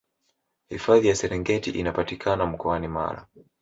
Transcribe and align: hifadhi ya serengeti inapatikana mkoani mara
hifadhi 0.69 1.07
ya 1.07 1.15
serengeti 1.15 1.69
inapatikana 1.71 2.45
mkoani 2.45 2.87
mara 2.87 3.27